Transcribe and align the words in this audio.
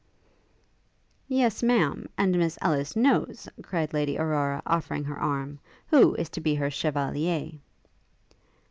'Yes, 1.27 1.61
Ma'am; 1.61 2.09
and 2.17 2.35
Miss 2.39 2.57
Ellis 2.59 2.95
knows,' 2.95 3.47
cried 3.61 3.93
Lady 3.93 4.17
Aurora, 4.17 4.63
offering 4.65 5.03
her 5.03 5.15
arm, 5.19 5.59
'who 5.91 6.15
is 6.15 6.27
to 6.29 6.41
be 6.41 6.55
her 6.55 6.71
chevalier.' 6.71 7.51